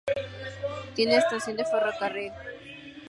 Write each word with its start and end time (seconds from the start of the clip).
Tiene 0.95 1.17
estación 1.17 1.57
de 1.57 1.63
ferrocarril. 1.63 2.31